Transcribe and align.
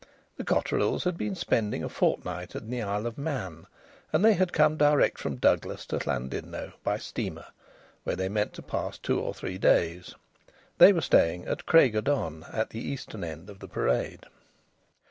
The 0.37 0.43
Cotterills 0.43 1.03
had 1.03 1.15
been 1.15 1.35
spending 1.35 1.83
a 1.83 1.87
fortnight 1.87 2.55
in 2.55 2.71
the 2.71 2.81
Isle 2.81 3.05
of 3.05 3.19
Man, 3.19 3.67
and 4.11 4.25
they 4.25 4.33
had 4.33 4.51
come 4.51 4.75
direct 4.75 5.19
from 5.19 5.35
Douglas 5.35 5.85
to 5.85 5.97
Llandudno 5.99 6.73
by 6.83 6.97
steamer, 6.97 7.45
where 8.03 8.15
they 8.15 8.27
meant 8.27 8.53
to 8.53 8.63
pass 8.63 8.97
two 8.97 9.19
or 9.19 9.35
three 9.35 9.59
days. 9.59 10.15
They 10.79 10.91
were 10.91 11.01
staying 11.01 11.45
at 11.45 11.67
Craig 11.67 11.93
y 11.93 12.01
don, 12.01 12.45
at 12.51 12.71
the 12.71 12.79
eastern 12.81 13.23
end 13.23 13.47
of 13.47 13.59
the 13.59 13.67
Parade. 13.67 14.25